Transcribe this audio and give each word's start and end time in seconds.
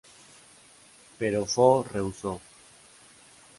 Pero 1.19 1.49
Foo 1.53 1.85
rehusó. 1.93 2.33